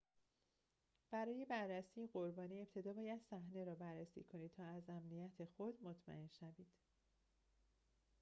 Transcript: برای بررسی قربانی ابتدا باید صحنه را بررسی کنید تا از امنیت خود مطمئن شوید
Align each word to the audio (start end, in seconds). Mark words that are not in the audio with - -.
برای 1.11 1.45
بررسی 1.45 2.09
قربانی 2.13 2.61
ابتدا 2.61 2.93
باید 2.93 3.21
صحنه 3.29 3.63
را 3.65 3.75
بررسی 3.75 4.23
کنید 4.23 4.51
تا 4.53 4.63
از 4.65 4.89
امنیت 4.89 5.45
خود 5.57 5.77
مطمئن 5.83 6.27
شوید 6.39 6.71